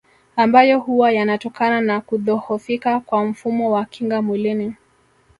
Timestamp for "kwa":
2.99-3.25